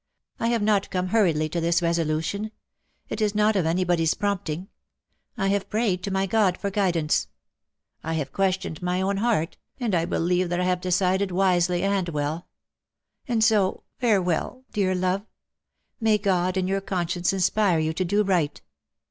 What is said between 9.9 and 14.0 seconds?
I believe that I have decided wisely and well. And so